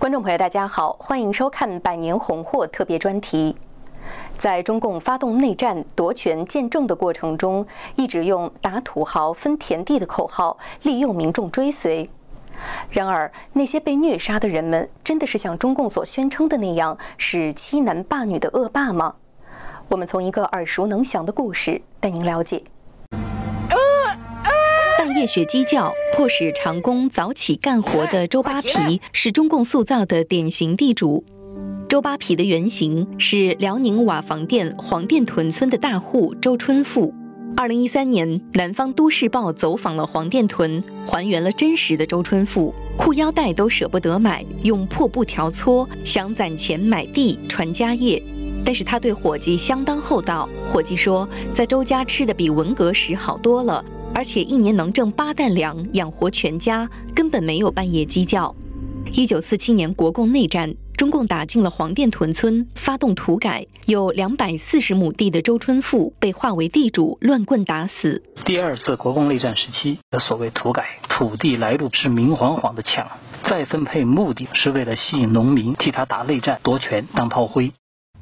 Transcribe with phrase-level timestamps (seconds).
[0.00, 3.54] 观众朋友，大家好，欢迎收看《百年红货》特别专题。
[4.38, 12.08] 在中共发动内战、夺权建政的过程中，一直用打土豪、分田地的口号利诱民众追随。
[12.88, 19.16] 然而，那些被虐杀的人们，真的是像中共所宣称的那样，是欺男霸女的恶霸吗？
[19.88, 22.64] 我们从一个耳熟能详的故事带您了解。
[25.20, 31.22] 半夜学鸡叫，迫使长工早起干活的周扒皮，是中共塑造的典型地主。
[31.90, 37.12] 周扒皮的原型是辽宁瓦房店黄店屯村的大户周春富。
[37.54, 48.22] 二零一三年，南方都市报走访了黄店屯，还原了真实的周春富，裤腰带都舍不得买，用破布条搓，想攒钱买地传家业。
[48.64, 58.54] 但是他对伙计相当厚道，伙计说，在周家吃的比文革时好多了，而且一年能挣八担粮，养活全家，根本没有半夜鸡叫。
[59.12, 60.74] 一九四七年国共内战。
[60.96, 68.22] 中共打进了黄店屯村，发动土改，有两百四十亩地的周春富被划为地主，乱棍打死。
[68.44, 73.08] 第二次国共内战时期的所谓土改，土地来路是明晃晃的抢，
[73.46, 77.72] 再分配目的是为了吸引农民替他打内战夺权当炮灰。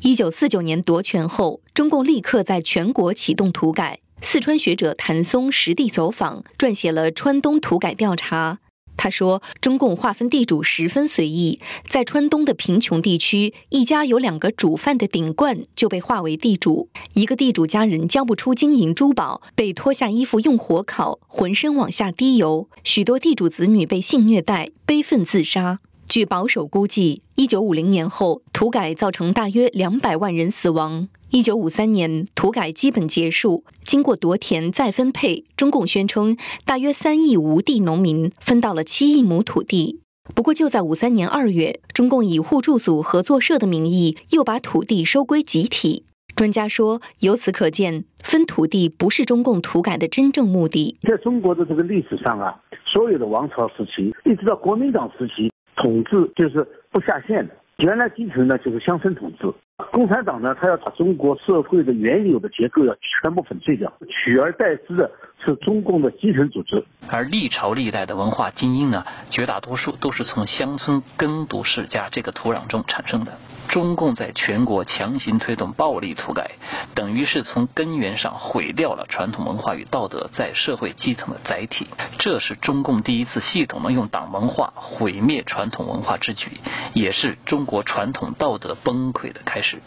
[0.00, 4.00] 一九四九年夺权后，中共立刻在全国启动土改。
[4.22, 8.58] 四川学者谭松实地走访，撰写了《川东土改调查》。
[8.98, 16.88] 他说：“中共划分地主十分随意，在川东的贫穷地区，一家有两个煮饭的顶冠就被划为地主。
[17.12, 22.68] 一个地主家人交不出金银珠宝，被脱下衣服用火烤，浑身往下滴油。
[22.82, 31.08] 许多地主子女被性虐待，悲愤自杀。”据保守估计，一九五零年后，土改造成大约两百万人死亡。
[31.30, 33.64] 一九五三年，土改基本结束。
[33.84, 40.00] 经过夺田再分配，中共宣称大约三亿无地农民分到了七亿亩土地。
[40.34, 46.04] 不过，就在五三年二月，中共以互助组合作社的名义又把土地收归集体。
[46.36, 50.96] 专家说，由此可见，分土地不是中共土改的真正目的。
[51.02, 52.54] 在中国的这个历史上啊，
[52.86, 55.50] 所有的王朝时期，一直到国民党时期。
[55.76, 59.46] 统治就是不下线的，原来基层呢就是乡村统治。
[59.92, 65.10] 共产党呢，他要把中国社会的原有的结构要全部粉碎掉，取而代之的
[65.46, 66.84] 是中共的基层组织。
[67.08, 73.38] 而历朝历代的文化精英呢，绝大多数都是从乡村耕读世家这个土壤中产生的。
[73.68, 76.52] 中共在全国强行推动暴力土改，
[76.94, 81.86] 等于是从根源上毁掉了传统文化与道德在社会基层的载体。
[82.18, 86.60] 这是中共第一次系统的用党文化毁灭传统文化之举，
[86.94, 89.82] 也是中国传统道德崩溃的开始。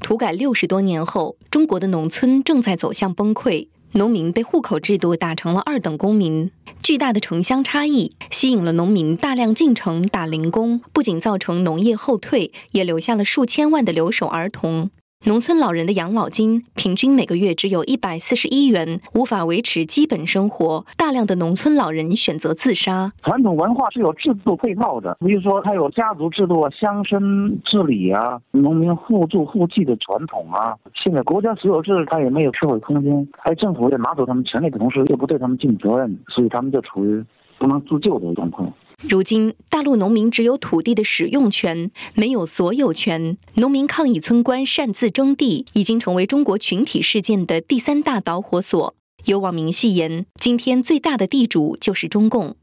[0.00, 3.68] 土改六十多年后，中国的农村正在走向崩溃。
[3.92, 6.50] 农民被户口制度打成了二等公民，
[6.82, 14.90] 巨大的城乡差异吸引了农民大量进城打零工，不仅造成农业后退，也留下了数千万的留守儿童。
[15.24, 20.84] 农村老人的养老金平均每个月只有一百四十一元，无法维持基本生活。
[20.96, 23.10] 大量的农村老人选择自杀。
[23.24, 30.76] 传统文化是有制度配套的，比如说它有家族制度、乡绅治理啊、农民互助互济的传统啊。
[30.94, 37.24] 现在国家所有制，它也没有社会空间，还政府在拿走他们权利的同时，又不对他们尽责任，所以他们就处于
[37.58, 38.72] 不能自救的状况。
[39.08, 43.36] 如今，大陆农民只有土地的使用权，没有所有权。
[43.54, 48.94] 农民抗议村官擅自征地，已经成为中国群体事件的第三大导火索。
[49.26, 52.56] 有网民戏言：今天最大的地主就是中共。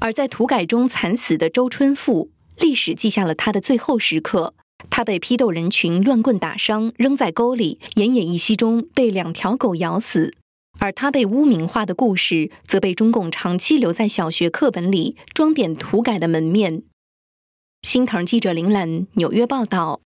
[0.00, 4.54] 而在土改中惨死的周春富，历史记下了他的最后时刻。
[4.90, 10.34] 他被批斗人群乱棍打伤，扔在沟里，奄奄一息中被两条狗咬死。
[10.78, 16.82] 而他被污名化的故事，则被中共长期留在小学课本里，装点涂改的门面。
[17.82, 20.00] 新唐记者林兰纽约报道。